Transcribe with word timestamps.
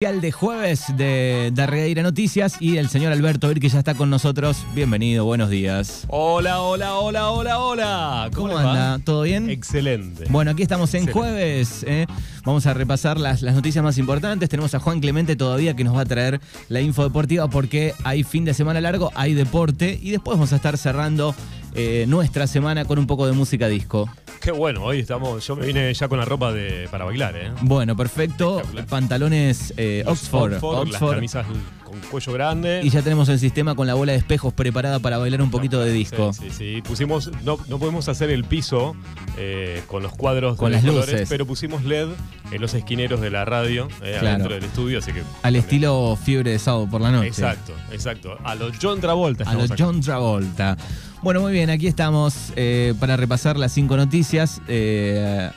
de 0.00 0.30
jueves 0.30 0.84
de 0.96 1.50
Darreira 1.52 2.04
Noticias 2.04 2.58
y 2.60 2.76
el 2.76 2.88
señor 2.88 3.10
Alberto 3.10 3.50
Ir 3.50 3.58
que 3.58 3.68
ya 3.68 3.80
está 3.80 3.96
con 3.96 4.08
nosotros. 4.08 4.64
Bienvenido, 4.72 5.24
buenos 5.24 5.50
días. 5.50 6.04
Hola, 6.06 6.60
hola, 6.60 6.94
hola, 6.94 7.30
hola, 7.30 7.58
hola. 7.58 8.30
¿Cómo, 8.32 8.56
anda? 8.56 9.00
¿Todo 9.00 9.22
bien? 9.22 9.50
Excelente. 9.50 10.26
Bueno, 10.30 10.52
aquí 10.52 10.62
estamos 10.62 10.94
en 10.94 11.02
Excelente. 11.02 11.12
jueves. 11.12 11.84
¿eh? 11.84 12.06
Vamos 12.44 12.64
a 12.66 12.74
repasar 12.74 13.18
las, 13.18 13.42
las 13.42 13.56
noticias 13.56 13.82
más 13.82 13.98
importantes. 13.98 14.48
Tenemos 14.48 14.72
a 14.72 14.78
Juan 14.78 15.00
Clemente 15.00 15.34
todavía 15.34 15.74
que 15.74 15.82
nos 15.82 15.96
va 15.96 16.02
a 16.02 16.06
traer 16.06 16.40
la 16.68 16.80
info 16.80 17.02
deportiva 17.02 17.50
porque 17.50 17.92
hay 18.04 18.22
fin 18.22 18.44
de 18.44 18.54
semana 18.54 18.80
largo, 18.80 19.10
hay 19.16 19.34
deporte 19.34 19.98
y 20.00 20.12
después 20.12 20.36
vamos 20.36 20.52
a 20.52 20.56
estar 20.56 20.78
cerrando 20.78 21.34
eh, 21.74 22.04
nuestra 22.06 22.46
semana 22.46 22.84
con 22.84 23.00
un 23.00 23.08
poco 23.08 23.26
de 23.26 23.32
música 23.32 23.66
disco. 23.66 24.08
Qué 24.40 24.52
bueno, 24.52 24.84
hoy 24.84 25.00
estamos. 25.00 25.46
Yo 25.46 25.56
me 25.56 25.66
vine 25.66 25.92
ya 25.92 26.08
con 26.08 26.18
la 26.18 26.24
ropa 26.24 26.52
de, 26.52 26.88
para 26.90 27.04
bailar, 27.04 27.36
¿eh? 27.36 27.50
Bueno, 27.62 27.96
perfecto. 27.96 28.62
Pantalones 28.88 29.74
eh, 29.76 30.02
Los 30.06 30.22
Oxford. 30.22 30.52
Las 30.52 30.62
Oxford. 30.62 31.14
camisas 31.16 31.46
con 31.84 31.98
cuello 32.10 32.32
grande. 32.34 32.80
Y 32.84 32.90
ya 32.90 33.02
tenemos 33.02 33.28
el 33.30 33.38
sistema 33.38 33.74
con 33.74 33.86
la 33.86 33.94
bola 33.94 34.12
de 34.12 34.18
espejos 34.18 34.52
preparada 34.54 35.00
para 35.00 35.18
bailar 35.18 35.42
un 35.42 35.50
poquito 35.50 35.80
de 35.80 35.90
disco. 35.92 36.32
Sí, 36.32 36.44
sí, 36.50 36.56
sí. 36.76 36.82
Pusimos. 36.82 37.30
No, 37.44 37.58
no 37.68 37.78
podemos 37.78 38.08
hacer 38.08 38.30
el 38.30 38.44
piso 38.44 38.94
eh, 39.36 39.82
con 39.86 40.02
los 40.02 40.12
cuadros 40.12 40.56
Con 40.56 40.70
de 40.70 40.76
las 40.76 40.84
colores, 40.84 41.12
luces. 41.12 41.28
pero 41.28 41.44
pusimos 41.46 41.84
LED 41.84 42.08
en 42.52 42.60
los 42.60 42.74
esquineros 42.74 43.20
de 43.20 43.30
la 43.30 43.44
radio, 43.44 43.88
eh, 44.02 44.16
Claro. 44.20 44.28
adentro 44.28 44.54
del 44.54 44.64
estudio, 44.64 44.98
así 45.00 45.12
que. 45.12 45.22
Al 45.42 45.56
estilo 45.56 46.16
fiebre 46.22 46.52
de 46.52 46.58
sábado 46.58 46.86
por 46.88 47.00
la 47.00 47.10
noche. 47.10 47.28
Exacto, 47.28 47.72
exacto. 47.90 48.38
A 48.44 48.54
los 48.54 48.72
John 48.80 49.00
Travolta. 49.00 49.44
A 49.50 49.54
los. 49.54 49.72
John 49.76 50.00
Travolta. 50.00 50.76
Bueno, 51.20 51.40
muy 51.40 51.50
bien, 51.52 51.68
aquí 51.68 51.88
estamos 51.88 52.52
eh, 52.54 52.94
para 53.00 53.16
repasar 53.16 53.56
las 53.56 53.72
cinco 53.72 53.96
noticias 53.96 54.37
eh, 54.68 55.50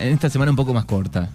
en 0.00 0.12
esta 0.12 0.30
semana 0.30 0.50
un 0.50 0.56
poco 0.56 0.72
más 0.72 0.84
corta. 0.84 1.28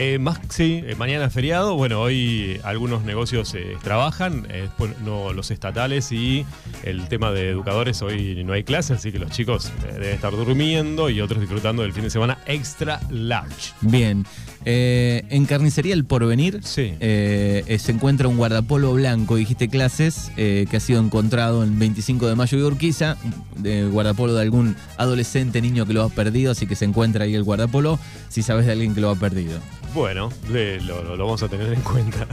Eh, 0.00 0.18
sí, 0.48 0.80
eh, 0.86 0.94
mañana 0.96 1.24
es 1.24 1.32
feriado. 1.32 1.74
Bueno, 1.74 2.00
hoy 2.00 2.60
algunos 2.62 3.02
negocios 3.02 3.52
eh, 3.54 3.76
trabajan, 3.82 4.46
eh, 4.48 4.62
después 4.62 4.92
no 5.04 5.32
los 5.32 5.50
estatales 5.50 6.12
y 6.12 6.46
el 6.84 7.08
tema 7.08 7.32
de 7.32 7.48
educadores. 7.50 8.00
Hoy 8.02 8.44
no 8.44 8.52
hay 8.52 8.62
clases, 8.62 8.98
así 8.98 9.10
que 9.10 9.18
los 9.18 9.32
chicos 9.32 9.72
eh, 9.88 9.94
deben 9.94 10.14
estar 10.14 10.30
durmiendo 10.30 11.10
y 11.10 11.20
otros 11.20 11.40
disfrutando 11.40 11.82
del 11.82 11.92
fin 11.92 12.04
de 12.04 12.10
semana 12.10 12.38
extra 12.46 13.00
large. 13.10 13.72
Bien. 13.80 14.24
Eh, 14.64 15.24
en 15.30 15.46
Carnicería 15.46 15.94
El 15.94 16.04
Porvenir 16.04 16.60
Sí. 16.62 16.92
eh, 17.00 17.64
eh, 17.66 17.78
se 17.78 17.90
encuentra 17.90 18.28
un 18.28 18.36
guardapolvo 18.36 18.92
blanco, 18.94 19.34
dijiste 19.36 19.68
clases, 19.68 20.30
eh, 20.36 20.66
que 20.70 20.76
ha 20.76 20.80
sido 20.80 21.00
encontrado 21.00 21.64
en 21.64 21.76
25 21.78 22.28
de 22.28 22.34
mayo 22.36 22.56
de 22.58 22.64
Urquiza, 22.64 23.16
de 23.56 23.84
guardapolvo 23.88 24.34
de 24.34 24.42
algún 24.42 24.76
adolescente, 24.96 25.60
niño 25.60 25.86
que 25.86 25.92
lo 25.92 26.02
ha 26.04 26.08
perdido, 26.08 26.52
así 26.52 26.66
que 26.68 26.76
se 26.76 26.84
encuentra 26.84 27.24
ahí 27.24 27.34
el 27.34 27.42
guardapolvo, 27.42 27.98
si 28.28 28.42
sabes 28.42 28.66
de 28.66 28.72
alguien 28.72 28.94
que 28.94 29.00
lo 29.00 29.10
ha 29.10 29.16
perdido. 29.16 29.58
Bueno, 29.94 30.30
le- 30.50 30.80
lo, 30.82 31.02
lo- 31.02 31.16
lo 31.16 31.24
vamos 31.24 31.42
a 31.42 31.48
tener 31.48 31.72
en 31.72 31.80
cuenta. 31.80 32.26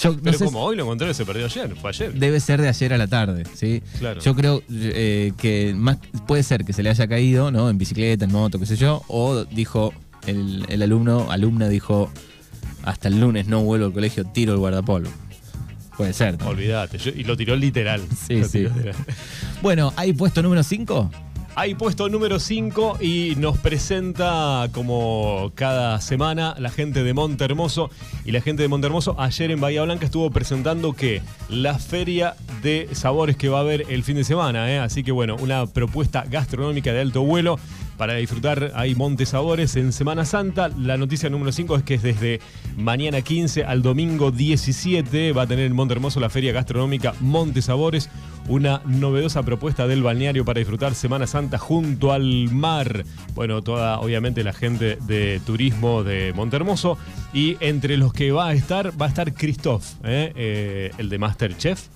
Yo 0.00 0.12
no 0.12 0.18
Pero 0.22 0.38
sé 0.38 0.44
como 0.44 0.62
hoy 0.62 0.76
lo 0.76 0.82
encontré, 0.84 1.12
se 1.14 1.24
perdió 1.24 1.46
ayer, 1.46 1.74
fue 1.76 1.90
ayer. 1.90 2.12
Debe 2.14 2.38
ser 2.40 2.60
de 2.60 2.68
ayer 2.68 2.92
a 2.92 2.98
la 2.98 3.06
tarde, 3.06 3.44
¿sí? 3.54 3.82
Claro. 3.98 4.20
Yo 4.20 4.34
creo 4.36 4.62
eh, 4.70 5.32
que 5.38 5.72
más 5.76 5.98
puede 6.26 6.42
ser 6.42 6.64
que 6.64 6.72
se 6.72 6.82
le 6.82 6.90
haya 6.90 7.08
caído, 7.08 7.50
¿no? 7.50 7.70
En 7.70 7.78
bicicleta, 7.78 8.24
en 8.26 8.32
moto, 8.32 8.58
qué 8.58 8.66
sé 8.66 8.76
yo, 8.76 9.02
o 9.08 9.44
dijo 9.44 9.92
el, 10.26 10.64
el 10.68 10.82
alumno, 10.82 11.30
alumna 11.30 11.68
dijo, 11.68 12.10
hasta 12.84 13.08
el 13.08 13.20
lunes 13.20 13.46
no 13.46 13.62
vuelvo 13.62 13.86
al 13.86 13.92
colegio, 13.92 14.24
tiro 14.24 14.52
el 14.52 14.58
guardapolvo. 14.58 15.10
Puede 15.96 16.12
ser. 16.12 16.38
¿no? 16.38 16.48
Olvídate. 16.48 16.98
yo- 16.98 17.10
y 17.10 17.24
lo 17.24 17.36
tiró 17.36 17.56
literal. 17.56 18.00
Sí, 18.26 18.36
Lo 18.40 18.44
sí. 18.46 18.58
tiró 18.58 18.70
literal. 18.76 18.96
Bueno, 19.62 19.92
¿hay 19.96 20.12
puesto 20.12 20.42
número 20.42 20.62
5? 20.62 21.10
Hay 21.60 21.74
puesto 21.74 22.08
número 22.08 22.40
5 22.40 23.00
y 23.02 23.34
nos 23.36 23.58
presenta 23.58 24.70
como 24.72 25.52
cada 25.54 26.00
semana 26.00 26.54
la 26.58 26.70
gente 26.70 27.04
de 27.04 27.12
Monte 27.12 27.44
Hermoso. 27.44 27.90
Y 28.24 28.32
la 28.32 28.40
gente 28.40 28.62
de 28.62 28.68
Monte 28.68 28.86
Hermoso 28.86 29.14
ayer 29.20 29.50
en 29.50 29.60
Bahía 29.60 29.82
Blanca 29.82 30.06
estuvo 30.06 30.30
presentando 30.30 30.94
que 30.94 31.20
la 31.50 31.78
feria 31.78 32.34
de 32.62 32.88
sabores 32.92 33.36
que 33.36 33.50
va 33.50 33.58
a 33.58 33.60
haber 33.60 33.84
el 33.90 34.04
fin 34.04 34.16
de 34.16 34.24
semana. 34.24 34.72
¿eh? 34.72 34.78
Así 34.78 35.04
que 35.04 35.12
bueno, 35.12 35.36
una 35.38 35.66
propuesta 35.66 36.24
gastronómica 36.26 36.94
de 36.94 37.02
alto 37.02 37.24
vuelo 37.24 37.58
para 38.00 38.14
disfrutar. 38.14 38.72
Hay 38.76 38.94
Monte 38.94 39.26
Sabores 39.26 39.76
en 39.76 39.92
Semana 39.92 40.24
Santa. 40.24 40.70
La 40.70 40.96
noticia 40.96 41.28
número 41.28 41.52
5 41.52 41.76
es 41.76 41.82
que 41.82 41.94
es 41.96 42.02
desde 42.02 42.40
mañana 42.78 43.20
15 43.20 43.64
al 43.64 43.82
domingo 43.82 44.30
17. 44.30 45.34
Va 45.34 45.42
a 45.42 45.46
tener 45.46 45.66
en 45.66 45.74
Monte 45.74 45.92
Hermoso 45.92 46.18
la 46.18 46.30
feria 46.30 46.50
gastronómica 46.50 47.12
Monte 47.20 47.60
Sabores. 47.60 48.08
Una 48.48 48.80
novedosa 48.86 49.42
propuesta 49.42 49.86
del 49.86 50.02
balneario 50.02 50.46
para 50.46 50.60
disfrutar 50.60 50.94
Semana 50.94 51.26
Santa 51.26 51.58
junto 51.58 52.10
al 52.10 52.50
mar. 52.50 53.04
Bueno, 53.34 53.60
toda 53.60 54.00
obviamente 54.00 54.42
la 54.44 54.54
gente 54.54 54.96
de 55.06 55.38
turismo 55.44 56.02
de 56.02 56.32
Montermoso. 56.32 56.96
Y 57.34 57.58
entre 57.60 57.98
los 57.98 58.14
que 58.14 58.32
va 58.32 58.48
a 58.48 58.54
estar, 58.54 58.98
va 58.98 59.04
a 59.04 59.08
estar 59.10 59.34
Christoph, 59.34 59.84
¿eh? 60.04 60.32
Eh, 60.34 60.90
el 60.96 61.10
de 61.10 61.18
Masterchef. 61.18 61.88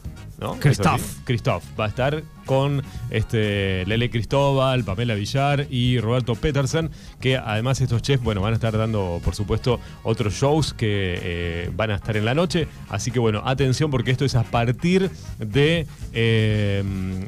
¿No? 0.44 0.60
Christoph. 0.60 1.02
Christoph 1.24 1.64
va 1.78 1.86
a 1.86 1.88
estar 1.88 2.22
con 2.44 2.82
este 3.08 3.86
Lele 3.86 4.10
Cristóbal, 4.10 4.84
Pamela 4.84 5.14
Villar 5.14 5.66
y 5.70 5.98
Roberto 5.98 6.34
Petersen, 6.34 6.90
que 7.18 7.38
además 7.38 7.80
estos 7.80 8.02
chefs, 8.02 8.22
bueno, 8.22 8.42
van 8.42 8.52
a 8.52 8.56
estar 8.56 8.76
dando, 8.76 9.22
por 9.24 9.34
supuesto, 9.34 9.80
otros 10.02 10.34
shows 10.34 10.74
que 10.74 11.18
eh, 11.22 11.70
van 11.74 11.90
a 11.92 11.94
estar 11.94 12.16
en 12.18 12.26
la 12.26 12.34
noche. 12.34 12.68
Así 12.90 13.10
que 13.10 13.18
bueno, 13.18 13.42
atención 13.46 13.90
porque 13.90 14.10
esto 14.10 14.26
es 14.26 14.34
a 14.34 14.42
partir 14.42 15.10
de 15.38 15.86
eh, 16.12 16.84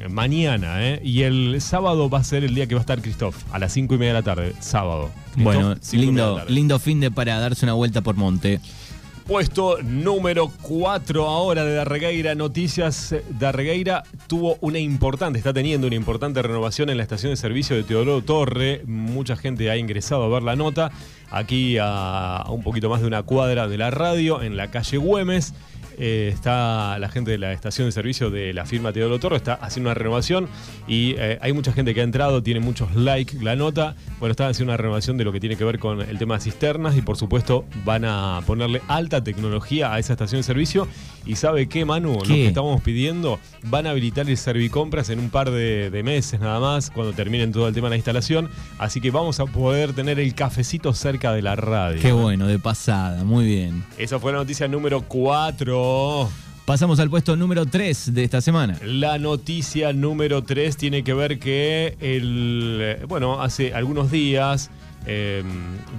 mañana, 0.09 0.87
¿eh? 0.87 1.01
Y 1.03 1.23
el 1.23 1.59
sábado 1.59 2.09
va 2.11 2.19
a 2.19 2.23
ser 2.23 2.43
el 2.43 2.53
día 2.53 2.67
que 2.67 2.75
va 2.75 2.81
a 2.81 2.83
estar 2.83 3.01
Christoph, 3.01 3.35
a 3.51 3.57
las 3.57 3.73
5 3.73 3.95
y 3.95 3.97
media 3.97 4.13
de 4.13 4.19
la 4.19 4.23
tarde, 4.23 4.53
sábado. 4.59 5.09
Bueno, 5.37 5.73
Christoph, 5.75 5.99
lindo, 5.99 6.45
lindo 6.47 6.79
fin 6.79 6.99
de 6.99 7.09
para 7.09 7.39
darse 7.39 7.65
una 7.65 7.73
vuelta 7.73 8.01
por 8.01 8.15
monte. 8.15 8.59
Puesto 9.27 9.79
número 9.83 10.49
4 10.61 11.27
ahora 11.27 11.65
de 11.65 11.73
Darregueira 11.73 12.33
Noticias. 12.33 13.13
Darregueira 13.37 14.03
tuvo 14.27 14.57
una 14.61 14.79
importante, 14.79 15.37
está 15.37 15.51
teniendo 15.51 15.85
una 15.85 15.97
importante 15.97 16.41
renovación 16.41 16.89
en 16.89 16.95
la 16.95 17.03
estación 17.03 17.33
de 17.33 17.35
servicio 17.35 17.75
de 17.75 17.83
Teodoro 17.83 18.21
Torre. 18.21 18.83
Mucha 18.85 19.35
gente 19.35 19.69
ha 19.69 19.75
ingresado 19.75 20.23
a 20.23 20.29
ver 20.29 20.43
la 20.43 20.55
nota. 20.55 20.91
Aquí 21.29 21.77
a, 21.77 22.37
a 22.37 22.51
un 22.51 22.63
poquito 22.63 22.89
más 22.89 23.01
de 23.01 23.07
una 23.07 23.23
cuadra 23.23 23.67
de 23.67 23.77
la 23.77 23.91
radio, 23.91 24.41
en 24.41 24.55
la 24.55 24.71
calle 24.71 24.97
Güemes. 24.97 25.53
Eh, 25.99 26.29
está 26.31 26.99
la 26.99 27.09
gente 27.09 27.31
de 27.31 27.39
la 27.39 27.51
estación 27.53 27.87
de 27.87 27.91
servicio 27.91 28.29
de 28.29 28.53
la 28.53 28.65
firma 28.65 28.93
Teodoro 28.93 29.19
Torre, 29.19 29.37
está 29.37 29.55
haciendo 29.55 29.89
una 29.89 29.95
renovación 29.95 30.47
y 30.87 31.15
eh, 31.17 31.39
hay 31.41 31.53
mucha 31.53 31.73
gente 31.73 31.95
que 31.95 32.01
ha 32.01 32.03
entrado, 32.03 32.43
tiene 32.43 32.59
muchos 32.59 32.95
likes 32.95 33.37
la 33.41 33.55
nota. 33.55 33.95
Bueno, 34.19 34.31
están 34.31 34.51
haciendo 34.51 34.71
una 34.71 34.77
renovación 34.77 35.17
de 35.17 35.23
lo 35.23 35.31
que 35.31 35.39
tiene 35.39 35.55
que 35.55 35.63
ver 35.63 35.79
con 35.79 36.01
el 36.01 36.17
tema 36.19 36.35
de 36.35 36.41
cisternas 36.41 36.95
y 36.95 37.01
por 37.01 37.17
supuesto 37.17 37.65
van 37.83 38.05
a 38.05 38.41
ponerle 38.45 38.81
alta 38.87 39.23
tecnología 39.23 39.91
a 39.91 39.97
esa 39.97 40.13
estación 40.13 40.39
de 40.39 40.43
servicio. 40.43 40.87
Y 41.25 41.35
sabe 41.35 41.67
qué, 41.67 41.83
Manu, 41.83 42.13
lo 42.13 42.21
que 42.21 42.47
estamos 42.47 42.81
pidiendo, 42.81 43.39
van 43.63 43.85
a 43.85 43.89
habilitar 43.89 44.29
el 44.29 44.37
Servicompras 44.37 45.09
en 45.09 45.19
un 45.19 45.29
par 45.29 45.51
de, 45.51 45.89
de 45.89 46.03
meses 46.03 46.39
nada 46.39 46.59
más, 46.59 46.89
cuando 46.89 47.11
terminen 47.11 47.51
todo 47.51 47.67
el 47.67 47.73
tema 47.73 47.87
de 47.87 47.91
la 47.91 47.95
instalación. 47.97 48.49
Así 48.77 49.01
que 49.01 49.11
vamos 49.11 49.39
a 49.41 49.45
poder 49.45 49.93
tener 49.93 50.19
el 50.19 50.33
cafecito 50.35 50.93
cerca 50.93 51.33
de 51.33 51.41
la 51.41 51.57
radio. 51.57 52.01
Qué 52.01 52.13
bueno, 52.13 52.47
de 52.47 52.59
pasada, 52.59 53.25
muy 53.25 53.45
bien. 53.45 53.83
Esa 53.97 54.19
fue 54.19 54.31
la 54.31 54.37
noticia 54.37 54.67
número 54.69 55.01
4. 55.01 55.86
Pasamos 56.67 56.99
al 56.99 57.09
puesto 57.09 57.37
número 57.37 57.65
3 57.65 58.13
de 58.13 58.25
esta 58.25 58.41
semana. 58.41 58.77
La 58.83 59.17
noticia 59.17 59.93
número 59.93 60.43
3 60.43 60.75
tiene 60.75 61.01
que 61.01 61.13
ver 61.13 61.39
que 61.39 61.95
el, 62.01 62.79
eh, 62.81 63.05
bueno, 63.07 63.41
hace 63.41 63.73
algunos 63.73 64.11
días 64.11 64.69
eh, 65.05 65.43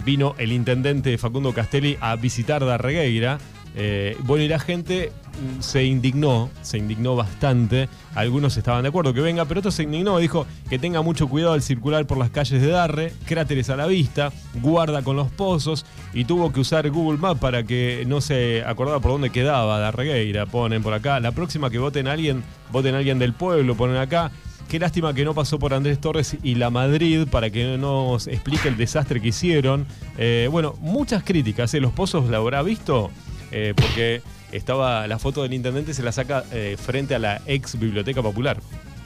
vino 0.04 0.34
el 0.36 0.52
intendente 0.52 1.16
Facundo 1.16 1.54
Castelli 1.54 1.96
a 2.02 2.16
visitar 2.16 2.62
Darregueira. 2.66 3.38
Eh, 3.76 4.16
bueno, 4.24 4.44
y 4.44 4.48
la 4.48 4.58
gente 4.58 5.12
mm, 5.40 5.60
se 5.60 5.84
indignó, 5.84 6.50
se 6.62 6.78
indignó 6.78 7.16
bastante. 7.16 7.88
Algunos 8.14 8.56
estaban 8.56 8.82
de 8.82 8.88
acuerdo 8.88 9.14
que 9.14 9.20
venga, 9.20 9.44
pero 9.44 9.60
otros 9.60 9.74
se 9.74 9.84
indignó. 9.84 10.18
Dijo 10.18 10.46
que 10.68 10.78
tenga 10.78 11.02
mucho 11.02 11.28
cuidado 11.28 11.52
al 11.52 11.62
circular 11.62 12.06
por 12.06 12.18
las 12.18 12.30
calles 12.30 12.60
de 12.60 12.68
Darre, 12.68 13.12
cráteres 13.26 13.70
a 13.70 13.76
la 13.76 13.86
vista, 13.86 14.32
guarda 14.54 15.02
con 15.02 15.16
los 15.16 15.30
pozos 15.30 15.86
y 16.12 16.24
tuvo 16.24 16.52
que 16.52 16.60
usar 16.60 16.88
Google 16.90 17.18
Maps 17.18 17.40
para 17.40 17.62
que 17.62 18.04
no 18.06 18.20
se 18.20 18.64
acordaba 18.64 19.00
por 19.00 19.12
dónde 19.12 19.30
quedaba 19.30 19.78
Darregueira. 19.78 20.46
Ponen 20.46 20.82
por 20.82 20.94
acá. 20.94 21.20
La 21.20 21.32
próxima 21.32 21.70
que 21.70 21.78
voten 21.78 22.08
a 22.08 22.12
alguien, 22.12 22.42
voten 22.72 22.94
a 22.94 22.98
alguien 22.98 23.18
del 23.18 23.32
pueblo, 23.32 23.76
ponen 23.76 23.96
acá. 23.96 24.30
Qué 24.68 24.78
lástima 24.78 25.14
que 25.14 25.24
no 25.24 25.32
pasó 25.32 25.58
por 25.58 25.72
Andrés 25.72 25.98
Torres 25.98 26.36
y 26.42 26.56
la 26.56 26.68
Madrid 26.68 27.26
para 27.30 27.48
que 27.48 27.78
nos 27.78 28.26
explique 28.26 28.68
el 28.68 28.76
desastre 28.76 29.18
que 29.18 29.28
hicieron. 29.28 29.86
Eh, 30.18 30.46
bueno, 30.50 30.74
muchas 30.80 31.22
críticas. 31.22 31.72
¿eh? 31.72 31.80
Los 31.80 31.92
pozos 31.92 32.28
la 32.28 32.36
habrá 32.36 32.60
visto 32.62 33.10
eh, 33.52 33.74
porque 33.76 34.22
estaba 34.52 35.06
la 35.06 35.18
foto 35.18 35.42
del 35.42 35.52
intendente 35.54 35.94
se 35.94 36.02
la 36.02 36.12
saca 36.12 36.44
eh, 36.52 36.76
frente 36.80 37.14
a 37.14 37.18
la 37.18 37.40
ex 37.46 37.78
biblioteca 37.78 38.22
popular, 38.22 38.58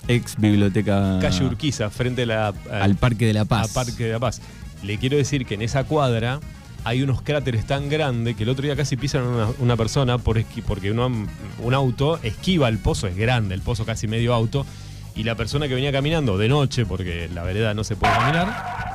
Ex 0.08 0.34
biblioteca 0.36 1.18
calle 1.20 1.44
Urquiza, 1.44 1.88
frente 1.88 2.22
a 2.22 2.26
la 2.26 2.48
a- 2.48 2.82
al 2.82 2.96
Parque 2.96 3.26
de 3.26 3.32
la 3.34 3.44
Paz. 3.44 3.72
Parque 3.72 4.04
de 4.04 4.12
la 4.12 4.18
Paz. 4.18 4.40
Le 4.82 4.98
quiero 4.98 5.16
decir 5.16 5.46
que 5.46 5.54
en 5.54 5.62
esa 5.62 5.84
cuadra 5.84 6.40
hay 6.84 7.02
unos 7.02 7.22
cráteres 7.22 7.64
tan 7.66 7.88
grandes 7.88 8.34
que 8.34 8.42
el 8.42 8.48
otro 8.48 8.64
día 8.64 8.74
casi 8.74 8.96
pisan 8.96 9.22
a 9.22 9.28
una, 9.28 9.48
una 9.60 9.76
persona 9.76 10.18
por 10.18 10.42
porque 10.66 10.90
uno- 10.90 11.28
un 11.62 11.74
auto 11.74 12.18
esquiva 12.24 12.68
el 12.68 12.78
pozo, 12.78 13.06
es 13.06 13.16
grande, 13.16 13.54
el 13.54 13.60
pozo 13.62 13.84
casi 13.84 14.08
medio 14.08 14.34
auto, 14.34 14.66
y 15.14 15.22
la 15.22 15.36
persona 15.36 15.68
que 15.68 15.74
venía 15.76 15.92
caminando 15.92 16.36
de 16.36 16.48
noche, 16.48 16.84
porque 16.84 17.28
la 17.32 17.44
vereda 17.44 17.72
no 17.74 17.84
se 17.84 17.94
puede 17.94 18.12
caminar, 18.14 18.91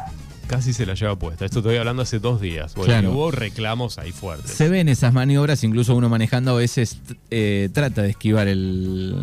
casi 0.48 0.74
se 0.74 0.86
la 0.86 0.94
lleva 0.96 1.16
puesta. 1.18 1.46
Esto 1.46 1.60
estoy 1.60 1.76
hablando 1.78 2.02
hace 2.02 2.20
dos 2.20 2.42
días. 2.42 2.74
Bueno, 2.76 2.92
Claro. 2.92 3.12
hubo 3.12 3.32
reclamos 3.32 3.98
ahí 4.00 4.12
fuertes. 4.12 4.52
Se 4.52 4.70
ven 4.70 4.90
esas 4.90 5.14
maniobras, 5.14 5.64
incluso 5.64 5.96
uno 5.96 6.10
manejando 6.10 6.52
a 6.52 6.56
veces 6.56 6.98
eh, 7.32 7.70
trata 7.74 8.02
de 8.02 8.10
esquivar 8.12 8.48
el, 8.48 9.16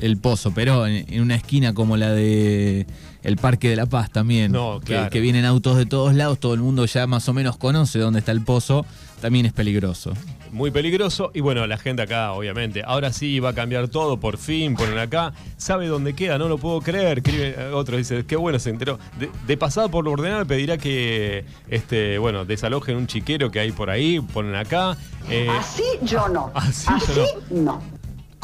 el 0.00 0.16
pozo, 0.18 0.52
pero 0.54 0.86
en, 0.86 1.04
en 1.12 1.20
una 1.22 1.34
esquina 1.36 1.72
como 1.74 1.96
la 1.96 2.10
de 2.12 2.86
el 3.22 3.36
Parque 3.38 3.70
de 3.70 3.76
la 3.76 3.86
Paz 3.86 4.10
también, 4.10 4.52
No, 4.52 4.80
que- 4.80 4.86
claro. 4.86 5.10
que, 5.10 5.20
vienen 5.20 5.46
autos 5.46 5.78
de 5.78 5.86
todos 5.86 6.14
lados, 6.14 6.38
todo 6.38 6.52
el 6.52 6.60
mundo 6.60 6.84
ya 6.84 7.06
más 7.06 7.26
o 7.28 7.32
menos 7.32 7.56
conoce 7.56 7.98
dónde 7.98 8.18
está 8.18 8.32
el 8.32 8.42
pozo, 8.42 8.84
también 9.22 9.46
es 9.46 9.52
peligroso. 9.54 10.12
Muy 10.54 10.70
peligroso. 10.70 11.32
Y 11.34 11.40
bueno, 11.40 11.66
la 11.66 11.76
gente 11.78 12.02
acá, 12.02 12.30
obviamente. 12.30 12.84
Ahora 12.86 13.12
sí 13.12 13.40
va 13.40 13.48
a 13.48 13.54
cambiar 13.54 13.88
todo, 13.88 14.20
por 14.20 14.38
fin, 14.38 14.76
ponen 14.76 14.98
acá. 14.98 15.32
¿Sabe 15.56 15.88
dónde 15.88 16.14
queda? 16.14 16.38
No 16.38 16.48
lo 16.48 16.58
puedo 16.58 16.80
creer. 16.80 17.18
Escribe 17.18 17.56
eh, 17.58 17.72
otro, 17.72 17.96
dice, 17.96 18.24
qué 18.24 18.36
bueno, 18.36 18.60
se 18.60 18.70
enteró. 18.70 19.00
De, 19.18 19.30
de 19.48 19.56
pasada 19.56 19.88
por 19.88 20.04
lo 20.04 20.12
ordenado 20.12 20.46
pedirá 20.46 20.78
que, 20.78 21.44
este, 21.68 22.18
bueno, 22.18 22.44
desalojen 22.44 22.96
un 22.96 23.08
chiquero 23.08 23.50
que 23.50 23.58
hay 23.58 23.72
por 23.72 23.90
ahí, 23.90 24.20
ponen 24.20 24.54
acá. 24.54 24.96
Eh, 25.28 25.48
Así 25.50 25.82
yo 26.02 26.28
no. 26.28 26.52
Así 26.54 26.86
Así, 26.88 27.12
yo 27.16 27.26
no. 27.50 27.82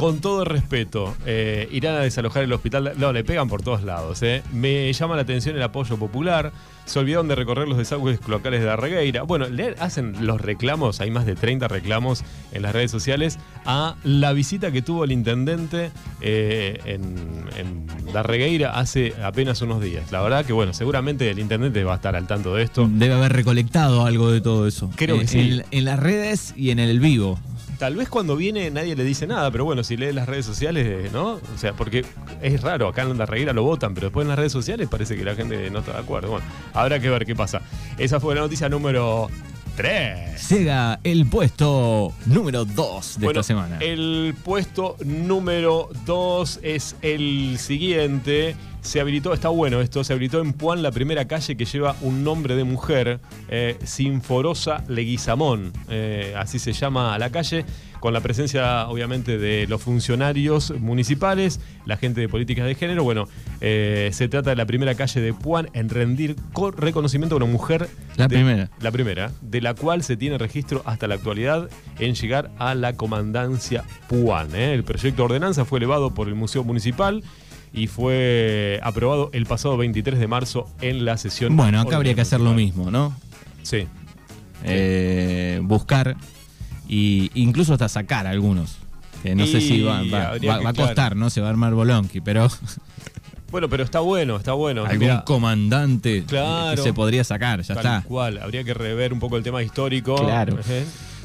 Con 0.01 0.21
todo 0.21 0.45
respeto, 0.45 1.15
eh, 1.27 1.69
irán 1.71 1.95
a 1.97 2.01
desalojar 2.01 2.43
el 2.43 2.53
hospital. 2.53 2.95
No, 2.97 3.13
le 3.13 3.23
pegan 3.25 3.49
por 3.49 3.63
todos 3.63 3.83
lados. 3.85 4.23
eh. 4.23 4.43
Me 4.53 4.93
llama 4.93 5.15
la 5.17 5.23
atención 5.23 5.55
el 5.57 5.63
apoyo 5.63 5.97
popular. 5.97 6.53
Se 6.87 6.99
olvidaron 6.99 7.29
de 7.29 7.37
recorrer 7.37 7.69
los 7.69 7.79
desagües 7.79 8.19
cloacales 8.19 8.61
de 8.61 8.67
la 8.67 8.75
Regueira. 8.77 9.23
Bueno, 9.23 9.49
le 9.49 9.77
hacen 9.79 10.27
los 10.27 10.41
reclamos, 10.41 11.01
hay 11.01 11.11
más 11.13 11.25
de 11.25 11.37
30 11.37 11.69
reclamos 11.69 12.25
en 12.53 12.63
las 12.63 12.73
redes 12.73 12.91
sociales, 12.91 13.39
a 13.65 13.95
la 14.03 14.33
visita 14.33 14.73
que 14.73 14.83
tuvo 14.83 15.05
el 15.05 15.13
intendente 15.13 15.93
eh, 16.21 16.81
en, 16.87 17.45
en 17.57 17.87
la 18.13 18.25
Regueira 18.25 18.73
hace 18.77 19.15
apenas 19.23 19.63
unos 19.63 19.81
días. 19.81 20.11
La 20.11 20.21
verdad 20.21 20.45
que, 20.45 20.53
bueno, 20.53 20.73
seguramente 20.75 21.31
el 21.31 21.39
intendente 21.39 21.85
va 21.85 21.93
a 21.93 21.97
estar 21.97 22.17
al 22.17 22.27
tanto 22.27 22.57
de 22.57 22.65
esto. 22.65 22.89
Debe 22.91 23.15
haber 23.15 23.35
recolectado 23.35 24.05
algo 24.05 24.33
de 24.33 24.41
todo 24.41 24.67
eso. 24.67 24.91
Creo 24.97 25.19
que 25.21 25.29
sí. 25.29 25.39
En, 25.39 25.65
en 25.71 25.85
las 25.85 26.01
redes 26.01 26.55
y 26.57 26.71
en 26.71 26.81
el 26.81 26.99
vivo. 26.99 27.39
Tal 27.81 27.97
vez 27.97 28.11
cuando 28.11 28.37
viene 28.37 28.71
nadie 28.71 28.95
le 28.95 29.05
dice 29.05 29.27
nada, 29.27 29.51
pero 29.51 29.65
bueno, 29.65 29.83
si 29.83 29.97
lee 29.97 30.13
las 30.13 30.29
redes 30.29 30.45
sociales, 30.45 31.11
¿no? 31.13 31.41
O 31.55 31.59
sea, 31.59 31.73
porque 31.73 32.05
es 32.43 32.61
raro, 32.61 32.89
acá 32.89 33.05
en 33.05 33.17
la 33.17 33.25
reguera 33.25 33.55
lo 33.55 33.63
votan, 33.63 33.95
pero 33.95 34.09
después 34.09 34.25
en 34.25 34.29
las 34.29 34.39
redes 34.39 34.53
sociales 34.53 34.87
parece 34.91 35.17
que 35.17 35.25
la 35.25 35.35
gente 35.35 35.71
no 35.71 35.79
está 35.79 35.95
de 35.95 36.01
acuerdo. 36.01 36.33
Bueno, 36.33 36.45
habrá 36.75 37.01
que 37.01 37.09
ver 37.09 37.25
qué 37.25 37.35
pasa. 37.35 37.63
Esa 37.97 38.21
fue 38.21 38.35
la 38.35 38.43
noticia 38.43 38.69
número 38.69 39.31
3. 39.77 40.51
Llega 40.51 41.01
el 41.05 41.25
puesto 41.25 42.13
número 42.27 42.67
2 42.67 43.19
de 43.19 43.25
Bueno, 43.25 43.41
esta 43.41 43.49
semana. 43.49 43.79
El 43.81 44.35
puesto 44.45 44.97
número 45.03 45.89
2 46.05 46.61
es 46.63 46.97
el 47.01 47.57
siguiente. 47.59 48.57
Se 48.83 48.99
habilitó, 49.01 49.33
está 49.35 49.49
bueno 49.51 49.81
esto, 49.83 50.03
se 50.05 50.13
habilitó 50.15 50.41
en 50.41 50.53
Puan 50.55 50.83
la 50.83 50.91
primera 50.91 51.27
calle 51.29 51.57
que 51.57 51.65
lleva 51.67 51.95
un 52.01 52.25
nombre 52.25 52.57
de 52.57 52.65
mujer, 52.65 53.21
eh, 53.49 53.77
Sinforosa 53.85 54.85
Leguizamón, 54.89 55.73
eh, 55.91 56.35
así 56.37 56.59
se 56.59 56.73
llama 56.73 57.17
la 57.19 57.31
calle, 57.31 57.65
con 58.01 58.15
la 58.15 58.21
presencia 58.21 58.89
obviamente 58.89 59.37
de 59.37 59.67
los 59.69 59.83
funcionarios 59.83 60.73
municipales, 60.81 61.61
la 61.85 61.99
gente 61.99 62.23
de 62.23 62.29
políticas 62.31 62.65
de 62.67 62.75
género. 62.75 63.05
Bueno, 63.05 63.29
eh, 63.61 64.09
se 64.15 64.29
trata 64.29 64.51
de 64.51 64.57
la 64.57 64.65
primera 64.65 64.95
calle 64.95 65.21
de 65.21 65.35
Puan 65.35 65.69
en 65.75 65.91
rendir 65.91 66.35
co- 66.55 66.71
reconocimiento 66.71 67.35
a 67.35 67.37
una 67.37 67.47
mujer. 67.47 67.89
La 68.17 68.27
de- 68.29 68.35
primera. 68.37 68.71
la 68.81 68.91
primera, 68.91 69.31
de 69.43 69.61
la 69.61 69.75
cual 69.75 70.03
se 70.03 70.17
tiene 70.17 70.39
registro 70.39 70.83
hasta 70.87 71.07
la 71.07 71.17
actualidad 71.17 71.69
en 71.99 72.15
llegar 72.15 72.51
a 72.59 72.75
la 72.75 72.95
comandancia 72.97 73.85
Puan. 74.09 74.55
El 74.55 74.83
proyecto 74.85 75.19
de 75.23 75.25
ordenanza 75.27 75.67
fue 75.67 75.79
elevado 75.79 76.15
por 76.15 76.29
el 76.29 76.35
Museo 76.35 76.65
Municipal 76.65 77.23
y 77.73 77.87
fue 77.87 78.81
aprobado 78.83 79.31
el 79.33 79.47
pasado 79.47 79.77
23 79.77 80.19
de 80.19 80.27
marzo 80.27 80.69
en 80.81 81.05
la 81.05 81.17
sesión. 81.17 81.57
Bueno, 81.57 81.81
acá 81.81 81.97
habría 81.97 82.15
que 82.15 82.21
hacer 82.23 82.41
lo 82.41 82.53
mismo, 82.55 82.91
¿no? 82.91 83.15
Sí. 83.63 83.87
Eh, 84.65 85.61
buscar 85.63 86.17
e 86.89 87.31
incluso 87.35 87.73
hasta 87.73 87.89
sacar 87.89 88.27
algunos. 88.27 88.79
Que 89.23 89.35
no 89.35 89.47
sé 89.47 89.61
si 89.61 89.83
va, 89.83 90.03
va- 90.03 90.33
a 90.33 90.39
claro. 90.39 90.75
costar, 90.75 91.15
¿no? 91.15 91.29
Se 91.31 91.41
va 91.41 91.49
a 91.49 91.51
armar 91.51 91.75
Bolonqui, 91.75 92.21
pero 92.21 92.49
Bueno, 93.51 93.69
pero 93.69 93.83
está 93.83 93.99
bueno, 94.01 94.37
está 94.37 94.53
bueno. 94.53 94.83
algún 94.85 94.99
Mirá, 94.99 95.25
comandante 95.25 96.25
Claro. 96.25 96.77
que 96.77 96.83
se 96.83 96.93
podría 96.95 97.25
sacar, 97.25 97.61
ya 97.63 97.75
tal 97.75 97.85
está. 97.85 98.03
cual, 98.09 98.39
habría 98.39 98.63
que 98.65 98.73
rever 98.75 99.13
un 99.13 99.19
poco 99.19 99.37
el 99.37 99.43
tema 99.43 99.63
histórico. 99.63 100.15
Claro. 100.17 100.59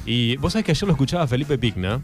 Y 0.08 0.36
vos 0.38 0.54
sabés 0.54 0.66
que 0.66 0.72
ayer 0.72 0.84
lo 0.88 0.92
escuchaba 0.94 1.28
Felipe 1.28 1.58
Pigna 1.58 2.02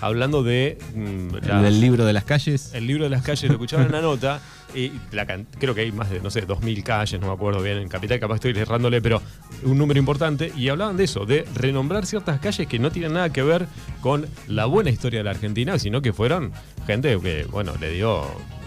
hablando 0.00 0.42
de 0.42 0.78
mm, 0.94 1.34
las- 1.46 1.62
del 1.62 1.80
libro 1.80 2.04
de 2.04 2.12
las 2.12 2.24
calles. 2.24 2.72
El 2.74 2.86
libro 2.86 3.04
de 3.04 3.10
las 3.10 3.22
calles 3.22 3.44
lo 3.44 3.52
escuchaba 3.52 3.82
en 3.82 3.88
una 3.88 4.00
nota 4.02 4.40
y 4.74 4.92
la 5.12 5.26
can- 5.26 5.46
creo 5.58 5.74
que 5.74 5.80
hay 5.82 5.92
más 5.92 6.10
de, 6.10 6.20
no 6.20 6.30
sé, 6.30 6.46
2.000 6.46 6.82
calles, 6.82 7.20
no 7.20 7.26
me 7.28 7.32
acuerdo 7.32 7.60
bien, 7.62 7.78
en 7.78 7.88
Capital 7.88 8.20
capaz 8.20 8.36
estoy 8.36 8.52
errándole, 8.56 9.00
pero 9.02 9.20
un 9.64 9.76
número 9.78 9.98
importante. 9.98 10.52
Y 10.56 10.68
hablaban 10.68 10.96
de 10.96 11.04
eso, 11.04 11.26
de 11.26 11.44
renombrar 11.54 12.06
ciertas 12.06 12.40
calles 12.40 12.66
que 12.66 12.78
no 12.78 12.90
tienen 12.90 13.14
nada 13.14 13.30
que 13.32 13.42
ver 13.42 13.66
con 14.00 14.26
la 14.46 14.66
buena 14.66 14.90
historia 14.90 15.20
de 15.20 15.24
la 15.24 15.30
Argentina, 15.32 15.78
sino 15.78 16.00
que 16.02 16.12
fueron 16.12 16.52
gente 16.86 17.18
que, 17.20 17.44
bueno, 17.50 17.72
le 17.80 17.90
dio... 17.90 18.24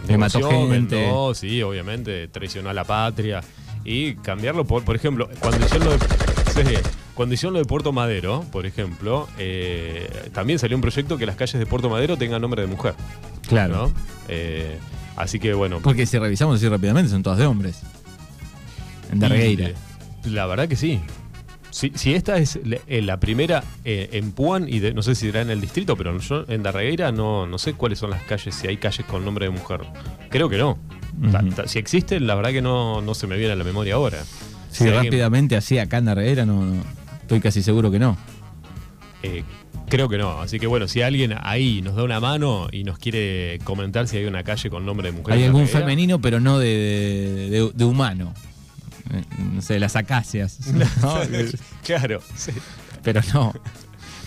Le 0.08 0.18
mató 0.18 0.40
negoció, 0.40 0.70
gente. 0.70 0.96
vendó, 0.98 1.34
sí, 1.34 1.62
obviamente, 1.64 2.28
traicionó 2.28 2.70
a 2.70 2.74
la 2.74 2.84
patria. 2.84 3.42
Y 3.86 4.16
cambiarlo 4.16 4.66
por, 4.66 4.84
por 4.84 4.96
ejemplo, 4.98 5.30
cuando 5.40 5.66
hicieron 5.66 5.88
lo 5.88 5.94
de, 5.98 6.00
sí, 6.54 6.74
cuando 7.14 7.36
hicieron 7.36 7.54
lo 7.54 7.60
de 7.60 7.66
Puerto 7.66 7.92
Madero, 7.92 8.44
por 8.52 8.66
ejemplo, 8.66 9.28
eh, 9.38 10.30
también 10.34 10.60
salió 10.60 10.76
un 10.78 10.82
proyecto 10.82 11.18
que 11.18 11.26
las 11.26 11.36
calles 11.36 11.60
de 11.60 11.66
Puerto 11.66 11.90
Madero 11.90 12.18
tengan 12.18 12.42
nombre 12.42 12.62
de 12.62 12.68
mujer. 12.68 12.96
Claro. 13.48 13.88
¿no? 13.90 13.94
Eh, 14.30 14.78
así 15.16 15.40
que 15.40 15.54
bueno. 15.54 15.80
Porque 15.84 16.06
si 16.06 16.18
revisamos 16.18 16.58
así 16.58 16.68
rápidamente, 16.68 17.10
son 17.12 17.24
todas 17.24 17.40
de 17.40 17.46
hombres. 17.46 17.82
En 19.12 19.20
Darregueira. 19.20 19.72
y, 20.26 20.30
La 20.30 20.46
verdad 20.46 20.68
que 20.68 20.76
sí. 20.76 21.00
Si, 21.70 21.92
si 21.96 22.14
esta 22.14 22.38
es 22.38 22.60
la, 22.64 22.78
eh, 22.88 23.18
primera 23.20 23.64
eh, 23.84 24.10
en 24.14 24.32
Puan, 24.32 24.70
y 24.70 24.78
de- 24.80 24.94
no 24.94 25.02
sé 25.02 25.16
si 25.16 25.26
será 25.26 25.42
en 25.42 25.50
el 25.50 25.60
distrito, 25.60 25.96
pero 25.98 26.16
yo 26.20 26.46
en 26.48 26.62
Darregueira 26.62 27.12
no, 27.12 27.48
no 27.48 27.58
sé 27.58 27.74
cuáles 27.74 27.98
son 27.98 28.12
las 28.12 28.22
calles, 28.24 28.54
si 28.54 28.68
hay 28.68 28.78
calles 28.78 29.06
con 29.08 29.26
nombre 29.26 29.46
de 29.46 29.52
mujer. 29.52 29.82
Creo 30.30 30.50
que 30.50 30.58
no. 30.58 30.78
Ta- 31.56 31.68
si 31.68 31.80
existen, 31.80 32.28
la 32.28 32.36
verdad 32.36 32.52
que 32.52 32.62
no, 32.62 33.02
no 33.02 33.14
se 33.16 33.26
me 33.28 33.38
viene 33.38 33.54
a 33.54 33.56
la 33.56 33.64
memoria 33.64 33.96
ahora. 33.96 34.20
Si 34.70 34.78
Si 34.80 34.84
alguien- 34.86 35.06
rápidamente 35.06 35.56
así 35.56 35.80
acá 35.80 35.98
en 35.98 36.06
Darregueira, 36.06 36.46
no, 36.46 36.64
no. 36.64 36.84
Estoy 37.24 37.40
casi 37.42 37.62
seguro 37.64 37.90
que 37.92 38.00
no. 38.00 38.16
eh, 39.24 39.44
creo 39.90 40.08
que 40.10 40.18
no. 40.18 40.42
Así 40.42 40.60
que 40.60 40.68
bueno, 40.68 40.88
si 40.88 41.02
alguien 41.02 41.34
ahí 41.42 41.82
nos 41.82 41.96
da 41.96 42.04
una 42.04 42.20
mano 42.20 42.68
y 42.72 42.84
nos 42.84 42.98
quiere 43.00 43.60
comentar 43.64 44.08
si 44.08 44.18
hay 44.18 44.26
una 44.26 44.44
calle 44.44 44.70
con 44.70 44.86
nombre 44.86 45.12
de 45.12 45.18
mujer. 45.18 45.34
Hay 45.36 45.44
algún 45.44 45.68
femenino, 45.68 46.20
pero 46.22 46.40
no 46.40 46.60
de, 46.60 46.68
de- 46.68 47.50
de- 47.50 47.72
de 47.74 47.86
humano. 47.86 48.34
Eh, 49.14 49.22
No 49.54 49.62
sé, 49.62 49.80
las 49.80 49.96
acacias. 49.96 50.60
¿no? 51.02 51.20
claro, 51.84 52.22
sí. 52.36 52.52
pero 53.04 53.22
no. 53.34 53.54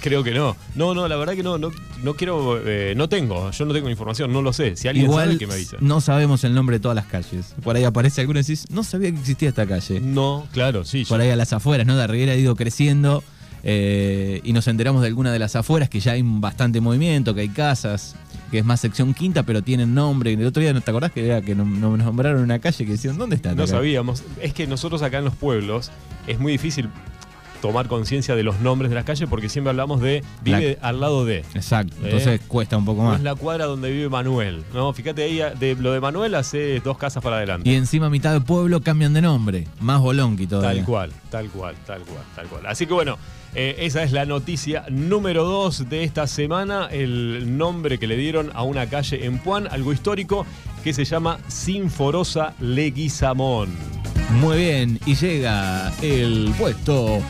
Creo 0.07 0.23
que 0.23 0.31
no. 0.31 0.57
No, 0.77 0.95
no, 0.95 1.09
la 1.09 1.17
verdad 1.17 1.35
que 1.35 1.43
no, 1.43 1.59
no, 1.59 1.73
no 2.05 2.15
quiero, 2.15 2.61
eh, 2.65 2.95
no 2.97 3.09
tengo, 3.09 3.51
yo 3.51 3.65
no 3.65 3.75
tengo 3.75 3.91
información, 3.91 4.33
no 4.33 4.41
lo 4.41 4.53
sé. 4.53 4.77
Si 4.77 4.87
alguien 4.87 5.07
Igual 5.07 5.27
sabe, 5.27 5.39
que 5.39 5.47
me 5.49 5.55
avisa. 5.55 5.79
no 5.81 6.01
sabemos 6.01 6.45
el 6.45 6.55
nombre 6.55 6.77
de 6.77 6.81
todas 6.81 6.95
las 6.95 7.07
calles. 7.07 7.55
Por 7.65 7.75
ahí 7.75 7.83
aparece 7.83 8.21
alguna 8.21 8.39
y 8.39 8.43
decís, 8.45 8.67
no 8.71 8.85
sabía 8.85 9.11
que 9.11 9.19
existía 9.19 9.49
esta 9.49 9.67
calle. 9.67 9.99
No, 10.01 10.47
claro, 10.53 10.85
sí. 10.85 11.05
Por 11.05 11.19
yo- 11.19 11.25
ahí 11.25 11.31
a 11.31 11.35
las 11.37 11.53
afueras, 11.53 11.89
¿no? 11.89 11.97
Darreguera 11.97 12.33
ha 12.35 12.37
ido 12.37 12.55
creciendo 12.55 13.25
eh, 13.65 14.41
y 14.45 14.53
nos 14.53 14.69
enteramos 14.69 15.03
de 15.03 15.09
alguna 15.09 15.33
de 15.33 15.41
las 15.41 15.57
afueras 15.57 15.89
que 15.89 15.99
ya 15.99 16.13
hay 16.13 16.23
bastante 16.25 16.81
movimiento, 16.81 17.35
que 17.35 17.41
hay 17.41 17.49
casas, 17.49 18.15
que 18.53 18.61
es 18.61 18.65
más 18.65 18.79
sección 18.81 19.13
quinta, 19.13 19.43
pero 19.43 19.63
tienen 19.63 19.93
nombre. 19.93 20.33
El 20.35 20.47
otro 20.47 20.61
día, 20.63 20.73
¿no 20.73 20.81
te 20.83 20.91
acordás 20.93 21.11
que 21.11 21.27
era 21.27 21.43
que 21.43 21.57
nos 21.57 21.67
nombraron 21.67 22.43
una 22.43 22.61
calle 22.61 22.85
que 22.87 22.93
decían, 22.93 23.19
¿dónde 23.19 23.35
está? 23.35 23.51
no 23.51 23.57
calle?". 23.57 23.69
sabíamos. 23.73 24.23
Es 24.41 24.53
que 24.55 24.69
nosotros 24.69 25.03
acá 25.03 25.19
en 25.19 25.25
los 25.25 25.35
pueblos 25.35 25.91
es 26.29 26.39
muy 26.39 26.53
difícil 26.53 26.89
tomar 27.61 27.89
conciencia 27.89 28.35
de 28.37 28.43
los 28.43 28.61
nombres 28.61 28.91
de 28.91 28.95
las 28.97 29.05
calles 29.05 29.29
porque 29.29 29.49
siempre 29.49 29.71
hablamos 29.71 30.01
de 30.01 30.23
vive 30.43 30.79
al 30.83 31.01
lado 31.01 31.25
de. 31.25 31.39
Exacto, 31.55 31.95
Eh, 31.97 32.05
entonces 32.05 32.41
cuesta 32.47 32.77
un 32.77 32.85
poco 32.85 33.03
más. 33.03 33.17
es 33.19 33.23
la 33.25 33.35
cuadra 33.35 33.67
donde 33.67 33.91
vive 33.91 34.09
Manuel. 34.09 34.65
No, 34.75 34.93
fíjate 34.93 35.23
ahí, 35.25 35.41
de 35.59 35.75
lo 35.77 35.93
de 35.93 36.01
Manuel 36.01 36.35
hace 36.35 36.81
dos 36.81 36.99
casas 36.99 37.23
para 37.23 37.37
adelante. 37.37 37.69
Y 37.69 37.75
encima 37.75 38.11
mitad 38.11 38.33
del 38.33 38.43
pueblo 38.43 38.81
cambian 38.81 39.13
de 39.15 39.23
nombre, 39.23 39.67
más 39.81 40.01
bolonqui 40.01 40.47
todavía. 40.47 40.77
Tal 40.81 40.85
cual, 40.85 41.13
tal 41.31 41.49
cual, 41.51 41.75
tal 41.87 42.01
cual, 42.03 42.25
tal 42.35 42.47
cual. 42.47 42.67
Así 42.67 42.87
que 42.87 42.95
bueno, 42.95 43.17
eh, 43.55 43.77
esa 43.81 44.03
es 44.03 44.13
la 44.13 44.27
noticia 44.27 44.85
número 44.91 45.45
2 45.45 45.89
de 45.89 46.05
esta 46.05 46.27
semana, 46.27 46.89
el 46.91 47.57
nombre 47.57 47.99
que 47.99 48.07
le 48.07 48.17
dieron 48.17 48.51
a 48.55 48.63
una 48.63 48.87
calle 48.87 49.25
en 49.25 49.39
Puan, 49.39 49.67
algo 49.71 49.93
histórico, 49.93 50.45
que 50.85 50.93
se 50.93 51.05
llama 51.05 51.39
Sinforosa 51.49 52.55
Leguizamón. 52.61 53.96
Muy 54.31 54.59
bien, 54.59 54.99
y 55.07 55.15
llega 55.15 55.93
el 56.03 56.53
puesto 56.59 57.21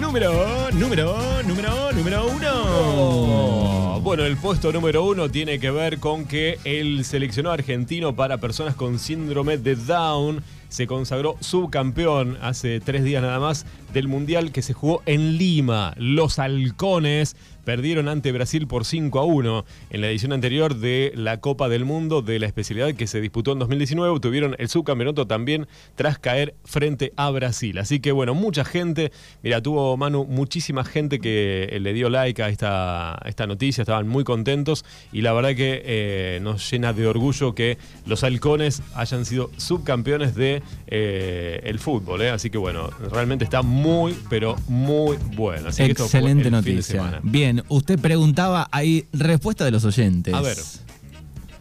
número, 0.00 0.70
número, 0.72 1.42
número, 1.46 1.92
número 1.92 2.26
uno. 2.26 2.50
Oh, 2.64 4.00
Bueno, 4.02 4.24
el 4.24 4.36
puesto 4.36 4.72
número 4.72 5.04
uno 5.04 5.30
tiene 5.30 5.60
que 5.60 5.70
ver 5.70 5.98
con 5.98 6.24
que 6.24 6.58
el 6.64 7.04
seleccionado 7.04 7.52
argentino 7.52 8.16
para 8.16 8.38
personas 8.38 8.74
con 8.74 8.98
síndrome 8.98 9.58
de 9.58 9.76
Down 9.76 10.42
se 10.68 10.86
consagró 10.86 11.36
subcampeón 11.40 12.38
hace 12.40 12.80
tres 12.80 13.04
días 13.04 13.22
nada 13.22 13.38
más 13.38 13.66
del 13.92 14.08
Mundial 14.08 14.50
que 14.50 14.62
se 14.62 14.72
jugó 14.72 15.02
en 15.06 15.36
Lima. 15.36 15.94
Los 15.96 16.38
halcones 16.38 17.36
perdieron 17.66 18.08
ante 18.08 18.30
Brasil 18.30 18.68
por 18.68 18.84
5 18.84 19.18
a 19.18 19.24
1 19.24 19.64
en 19.90 20.00
la 20.00 20.08
edición 20.08 20.32
anterior 20.32 20.76
de 20.76 21.12
la 21.16 21.40
Copa 21.40 21.68
del 21.68 21.84
Mundo 21.84 22.22
de 22.22 22.38
la 22.38 22.46
especialidad 22.46 22.94
que 22.94 23.08
se 23.08 23.20
disputó 23.20 23.52
en 23.52 23.58
2019. 23.58 24.20
Tuvieron 24.20 24.54
el 24.58 24.68
subcampeonato 24.68 25.26
también 25.26 25.66
tras 25.96 26.18
caer 26.20 26.54
frente 26.64 27.12
a 27.16 27.28
Brasil. 27.30 27.76
Así 27.78 27.98
que 27.98 28.12
bueno, 28.12 28.34
mucha 28.34 28.64
gente, 28.64 29.10
mira, 29.42 29.60
tuvo 29.60 29.96
Manu 29.96 30.24
muchísima 30.26 30.84
gente 30.84 31.18
que 31.18 31.76
le 31.80 31.92
dio 31.92 32.08
like 32.08 32.40
a 32.40 32.48
esta, 32.50 33.20
esta 33.24 33.48
noticia, 33.48 33.82
estaban 33.82 34.06
muy 34.06 34.22
contentos 34.22 34.84
y 35.12 35.22
la 35.22 35.32
verdad 35.32 35.56
que 35.56 35.82
eh, 35.84 36.38
nos 36.42 36.70
llena 36.70 36.92
de 36.92 37.08
orgullo 37.08 37.52
que 37.56 37.78
los 38.06 38.22
halcones 38.22 38.80
hayan 38.94 39.24
sido 39.24 39.50
subcampeones 39.56 40.36
de 40.36 40.62
eh, 40.86 41.60
el 41.64 41.80
fútbol. 41.80 42.22
eh. 42.22 42.30
Así 42.30 42.48
que 42.48 42.58
bueno, 42.58 42.90
realmente 43.10 43.42
está 43.42 43.62
muy, 43.62 44.16
pero 44.30 44.54
muy 44.68 45.16
bueno. 45.34 45.70
Así 45.70 45.82
que 45.82 45.90
esto 45.90 46.06
fue 46.06 46.20
Excelente 46.20 46.48
el 46.48 46.54
fin 46.54 46.62
de 46.64 46.72
noticia. 46.74 46.94
semana. 46.94 47.20
Bien, 47.24 47.55
usted 47.68 47.98
preguntaba, 47.98 48.68
hay 48.70 49.06
respuesta 49.12 49.64
de 49.64 49.70
los 49.70 49.84
oyentes. 49.84 50.34
A 50.34 50.40
ver. 50.40 50.56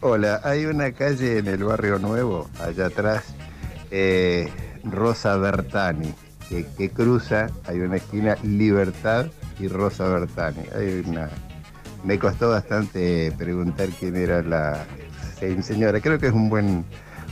Hola, 0.02 0.42
hay 0.44 0.66
una 0.66 0.92
calle 0.92 1.40
en 1.40 1.48
el 1.48 1.64
barrio 1.64 2.00
nuevo, 2.00 2.50
allá 2.60 2.88
atrás, 2.88 3.24
eh, 3.92 4.50
Rosa 4.84 5.38
Bertani, 5.38 6.14
que, 6.50 6.66
que 6.78 6.90
cruza, 6.92 7.48
hay 7.66 7.80
una 7.80 7.98
esquina 7.98 8.38
Libertad 8.44 9.28
y 9.60 9.68
Rosa 9.68 10.08
Bertani. 10.08 10.62
Hay 10.76 11.04
una, 11.08 11.30
me 12.04 12.20
costó 12.20 12.50
bastante 12.50 13.32
preguntar 13.38 13.90
quién 14.00 14.16
era 14.16 14.42
la 14.42 14.86
señora. 15.62 16.00
Creo 16.02 16.20
que 16.20 16.28
es 16.28 16.34
un 16.34 16.50
buen, 16.50 16.86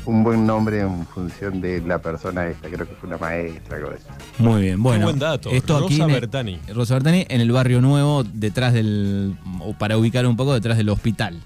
un 0.05 0.23
buen 0.23 0.45
nombre 0.45 0.81
en 0.81 1.05
función 1.07 1.61
de 1.61 1.81
la 1.81 1.99
persona 1.99 2.47
esta. 2.47 2.67
Creo 2.69 2.87
que 2.87 2.93
fue 2.95 3.07
una 3.07 3.17
maestra, 3.17 3.77
algo 3.77 3.89
así. 3.91 4.03
Muy 4.39 4.61
bien, 4.63 4.81
bueno. 4.83 5.05
buen 5.05 5.19
dato. 5.19 5.49
Esto 5.49 5.77
aquí 5.77 5.97
Rosa 5.99 6.05
en- 6.05 6.11
Bertani. 6.21 6.59
Rosa 6.73 6.93
Bertani 6.95 7.25
en 7.29 7.41
el 7.41 7.51
barrio 7.51 7.81
nuevo, 7.81 8.23
detrás 8.23 8.73
del. 8.73 9.35
o 9.61 9.73
para 9.73 9.97
ubicar 9.97 10.25
un 10.25 10.35
poco, 10.35 10.53
detrás 10.53 10.77
del 10.77 10.89
hospital. 10.89 11.39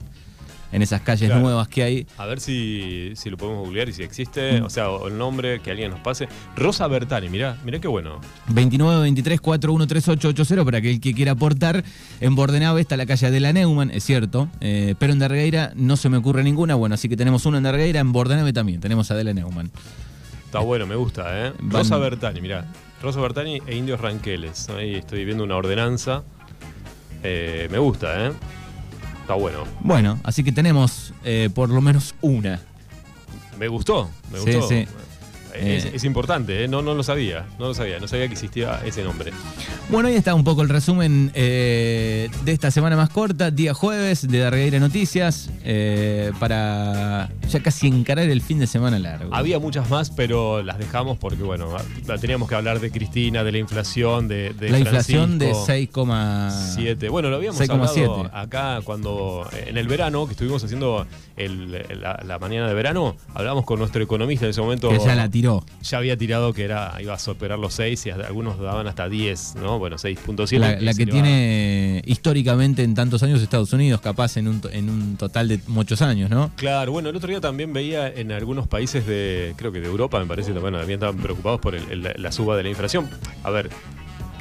En 0.72 0.82
esas 0.82 1.00
calles 1.02 1.28
Claro. 1.30 1.42
nuevas 1.44 1.68
que 1.70 1.82
hay. 1.84 2.08
A 2.18 2.26
ver 2.26 2.42
si, 2.42 3.12
si 3.16 3.30
lo 3.30 3.38
podemos 3.38 3.66
googlear 3.66 3.88
y 3.88 3.94
si 3.94 4.04
existe, 4.04 4.62
o 4.62 4.70
sea, 4.70 4.90
o 4.90 5.08
el 5.08 5.18
nombre, 5.18 5.62
que 5.62 5.72
alguien 5.72 5.92
nos 5.92 6.02
pase. 6.02 6.28
Rosa 6.58 6.88
Bertani, 6.88 7.30
mirá, 7.30 7.58
mirá 7.64 7.80
qué 7.80 7.88
bueno. 7.88 8.20
29 8.50 9.02
23 9.02 9.40
413880 9.40 10.66
para 10.66 10.78
aquel 10.80 11.00
que 11.00 11.14
quiera 11.14 11.32
aportar. 11.32 11.84
En 12.20 12.36
Bordenave 12.36 12.82
está 12.82 12.98
la 12.98 13.06
calle 13.06 13.32
de 13.32 13.40
la 13.40 13.54
Neumann, 13.54 13.92
es 13.92 14.04
cierto, 14.04 14.50
eh, 14.60 14.96
pero 15.00 15.14
en 15.14 15.20
Dargueira 15.20 15.72
no 15.76 15.96
se 15.96 16.10
me 16.10 16.18
ocurre 16.18 16.44
ninguna. 16.44 16.76
Bueno, 16.76 16.96
así 16.96 17.08
que 17.08 17.16
tenemos 17.16 17.46
una 17.46 17.58
en 17.60 17.64
Dargueira, 17.64 18.02
en 18.02 18.12
Bordenave 18.12 18.52
también 18.52 18.82
tenemos 18.82 19.10
a 19.10 19.16
de 19.16 19.24
la 19.24 19.34
Neumann. 19.34 19.72
Está 20.46 20.60
bueno, 20.60 20.86
me 20.86 20.96
gusta, 20.96 21.48
¿eh? 21.48 21.54
Van- 21.60 21.72
Rosa 21.84 21.98
Bertani, 21.98 22.42
mirá. 22.42 22.66
Rosa 23.02 23.22
Bertani 23.22 23.62
e 23.68 23.76
Indios 23.76 24.02
Ranqueles. 24.02 24.70
Ahí 24.70 24.96
estoy 24.96 25.24
viendo 25.24 25.44
una 25.44 25.56
ordenanza. 25.56 26.24
Eh, 27.24 27.68
me 27.72 27.78
gusta, 27.80 28.28
¿eh? 28.28 28.32
Está 29.28 29.36
bueno. 29.36 29.66
Bueno, 29.82 30.18
así 30.24 30.42
que 30.42 30.54
tenemos 30.54 31.14
eh, 31.26 31.50
por 31.54 31.68
lo 31.68 31.82
menos 31.82 32.16
una. 32.22 32.62
Me 33.60 33.68
gustó, 33.68 34.10
me 34.32 34.40
Sí, 34.40 34.54
gustó. 34.54 34.70
sí. 34.70 34.88
Es, 35.60 35.86
Eh. 35.86 35.92
es 35.96 36.04
importante, 36.04 36.64
¿eh? 36.64 36.68
No, 36.68 36.82
no 36.82 36.94
lo 36.94 37.04
sabía, 37.04 37.46
no 37.60 37.68
lo 37.68 37.74
sabía, 37.74 38.00
no 38.00 38.08
sabía 38.08 38.28
que 38.28 38.34
existía 38.34 38.80
ese 38.86 39.04
nombre. 39.04 39.32
Bueno, 39.90 40.10
ahí 40.10 40.16
está 40.16 40.34
un 40.36 40.44
poco 40.44 40.62
el 40.62 40.70
resumen 40.70 41.32
eh, 41.34 42.30
de 42.44 42.52
esta 42.52 42.72
semana 42.72 42.96
más 42.96 43.10
corta, 43.10 43.52
día 43.52 43.74
jueves 43.74 44.28
de 44.28 44.40
Dargueira 44.40 44.80
Noticias, 44.80 45.50
eh, 45.64 46.32
para 46.40 47.30
ya 47.50 47.60
casi 47.62 47.88
encarar 47.88 48.30
el 48.30 48.42
fin 48.42 48.60
de 48.60 48.68
semana 48.68 49.00
largo. 49.00 49.34
Había 49.34 49.60
muchas 49.60 49.90
más, 49.90 50.10
pero 50.10 50.62
las 50.64 50.78
dejamos 50.78 51.18
porque, 51.18 51.44
bueno, 51.44 51.70
la- 52.06 52.18
teníamos 52.18 52.50
que 52.50 52.56
hablar 52.56 52.80
de 52.80 52.92
Cristina, 52.92 53.44
de 53.44 53.52
la 53.52 53.58
inflación, 53.60 54.28
de, 54.28 54.54
de 54.54 54.70
la 54.70 54.80
inflación 54.80 55.40
de 55.40 55.54
Francisco. 55.54 56.02
6,7. 56.04 56.52
7. 56.76 57.10
Bueno, 57.10 57.30
lo 57.30 57.38
habíamos 57.38 57.60
6,7. 57.60 57.72
hablado 58.06 58.30
acá 58.34 58.82
cuando 58.84 59.48
en 59.66 59.78
el 59.78 59.88
verano, 59.88 60.26
que 60.26 60.32
estuvimos 60.34 60.64
haciendo 60.64 61.06
el- 61.36 61.72
la, 62.02 62.22
la 62.26 62.40
mañana 62.40 62.68
de 62.68 62.74
verano, 62.74 63.16
hablamos 63.34 63.64
con 63.66 63.80
nuestro 63.80 64.04
economista 64.04 64.46
en 64.46 64.52
ese 64.52 64.62
momento. 64.62 64.90
Que 64.90 65.00
ya 65.00 65.16
la 65.16 65.30
tiró. 65.30 65.47
Ya 65.84 65.98
había 65.98 66.18
tirado 66.18 66.54
que 66.54 66.64
era 66.64 66.96
iba 67.02 67.14
a 67.14 67.20
superar 67.20 67.58
los 67.60 67.74
6 67.74 68.06
y 68.06 68.10
hasta- 68.10 68.28
algunos 68.28 68.60
daban 68.60 68.88
hasta 68.88 69.08
10, 69.10 69.56
¿no? 69.56 69.80
Bueno, 69.80 69.98
6.7. 69.98 70.60
La, 70.60 70.80
la 70.80 70.94
que 70.94 71.06
tiene 71.06 72.02
históricamente 72.06 72.84
en 72.84 72.94
tantos 72.96 73.24
años 73.24 73.42
Estados 73.42 73.72
Unidos, 73.74 74.02
capaz 74.02 74.38
en 74.38 74.48
un, 74.48 74.62
en 74.72 74.90
un 74.90 75.18
total 75.18 75.48
de 75.48 75.60
muchos 75.68 76.02
años, 76.02 76.30
¿no? 76.30 76.52
Claro, 76.56 76.92
bueno, 76.92 77.10
el 77.10 77.16
otro 77.16 77.30
día 77.30 77.40
también 77.42 77.74
veía 77.74 78.08
en 78.08 78.32
algunos 78.32 78.68
países 78.68 79.06
de, 79.06 79.54
creo 79.58 79.72
que 79.72 79.80
de 79.80 79.88
Europa, 79.88 80.20
me 80.20 80.26
parece, 80.26 80.52
bueno, 80.54 80.78
también 80.78 80.98
estaban 80.98 81.18
preocupados 81.18 81.60
por 81.60 81.76
el- 81.76 81.90
el- 81.92 82.14
la 82.22 82.32
suba 82.32 82.58
de 82.58 82.64
la 82.64 82.70
inflación. 82.70 83.10
A 83.44 83.50
ver, 83.50 83.70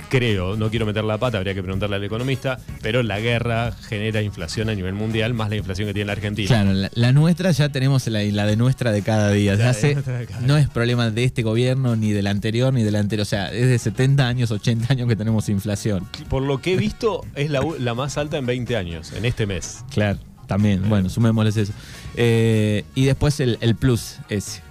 creo, 0.08 0.56
no 0.56 0.70
quiero 0.70 0.86
meter 0.86 1.04
la 1.04 1.18
pata, 1.18 1.38
habría 1.38 1.54
que 1.54 1.62
preguntarle 1.62 1.96
al 1.96 2.04
economista, 2.04 2.58
pero 2.82 3.02
la 3.02 3.20
guerra 3.20 3.72
genera 3.72 4.22
inflación 4.22 4.68
a 4.68 4.74
nivel 4.74 4.94
mundial, 4.94 5.34
más 5.34 5.50
la 5.50 5.56
inflación 5.56 5.88
que 5.88 5.94
tiene 5.94 6.06
la 6.06 6.12
Argentina. 6.12 6.48
Claro, 6.48 6.72
la, 6.72 6.90
la 6.94 7.12
nuestra 7.12 7.50
ya 7.50 7.68
tenemos 7.70 8.06
la, 8.06 8.22
la 8.22 8.46
de 8.46 8.56
nuestra 8.56 8.92
de 8.92 9.02
cada 9.02 9.30
día. 9.30 9.54
La 9.56 9.72
Ya 9.72 9.78
de 9.80 9.94
de 9.94 10.26
cada 10.26 10.40
no 10.40 10.56
es 10.56 10.68
problema 10.68 11.10
de 11.10 11.24
este 11.24 11.42
gobierno, 11.42 11.96
ni 11.96 12.12
del 12.12 12.26
anterior, 12.26 12.72
ni 12.72 12.82
del 12.82 12.96
anterior. 12.96 13.22
O 13.22 13.28
sea, 13.28 13.52
es 13.52 13.68
de 13.68 13.78
70 13.78 14.26
años, 14.26 14.50
80 14.50 14.92
años 14.92 15.08
que 15.08 15.16
tenemos 15.16 15.48
inflación. 15.48 16.06
Por 16.28 16.42
lo 16.42 16.60
que 16.60 16.74
he 16.74 16.76
visto, 16.76 17.24
es 17.34 17.50
la 17.50 17.94
más 17.94 18.18
alta 18.18 18.36
en 18.38 18.46
20 18.46 18.76
años, 18.76 19.12
en 19.12 19.24
este 19.24 19.46
mes. 19.46 19.84
Claro, 19.90 20.18
también. 20.46 20.88
Bueno, 20.88 21.08
sumémosles 21.08 21.56
eso. 21.56 21.72
Eh, 22.16 22.84
y 22.94 23.04
después 23.04 23.40
el, 23.40 23.58
el 23.60 23.74
plus 23.74 24.16
ese. 24.28 24.62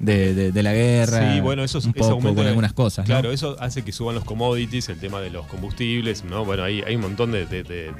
De, 0.00 0.34
de- 0.34 0.52
de 0.52 0.62
la 0.62 0.72
guerra. 0.72 1.34
Sí, 1.34 1.40
bueno, 1.40 1.64
eso, 1.64 1.78
un 1.78 1.84
eso 1.90 1.92
poco 1.94 2.12
aumenta 2.12 2.36
con 2.40 2.46
algunas 2.46 2.72
cosas. 2.72 3.06
¿no? 3.08 3.14
Claro, 3.14 3.32
eso 3.32 3.56
hace 3.60 3.82
que 3.82 3.92
suban 3.92 4.14
los 4.14 4.24
commodities, 4.24 4.88
el 4.88 4.98
tema 5.00 5.20
de 5.20 5.30
los 5.30 5.46
combustibles, 5.46 6.24
¿no? 6.24 6.44
Bueno, 6.44 6.62
hay, 6.64 6.82
hay 6.82 6.94
un 6.96 7.02
montón 7.02 7.32
de, 7.32 7.46
de, 7.46 7.62
de- 7.64 7.92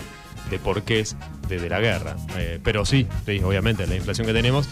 porqués 0.63 1.17
de, 1.49 1.59
de 1.61 1.69
la 1.69 1.81
guerra. 1.81 2.17
Eh, 2.39 2.59
pero 2.63 2.85
sí, 2.87 3.07
sí, 3.27 3.41
obviamente, 3.45 3.87
la 3.87 3.97
inflación 3.97 4.27
que 4.27 4.33
tenemos. 4.33 4.69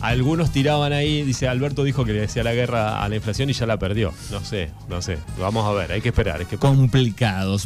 Algunos 0.00 0.50
tiraban 0.52 0.92
ahí, 0.92 1.22
dice 1.22 1.48
Alberto 1.48 1.82
dijo 1.82 2.04
que 2.04 2.12
le 2.12 2.20
decía 2.20 2.42
la 2.44 2.52
guerra 2.52 3.02
a 3.02 3.08
la 3.08 3.16
inflación 3.16 3.48
y 3.48 3.54
ya 3.54 3.64
la 3.64 3.78
perdió. 3.78 4.12
No 4.30 4.40
sé, 4.44 4.68
no 4.90 5.00
sé. 5.00 5.16
Vamos 5.38 5.64
a 5.64 5.72
ver, 5.72 5.92
hay 5.92 6.02
que 6.02 6.10
esperar, 6.10 6.40
hay 6.40 6.44
que 6.46 6.56
esperar. 6.56 6.74
Complicados. 6.76 7.62